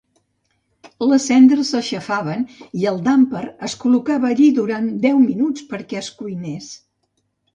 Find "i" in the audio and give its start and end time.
2.79-2.87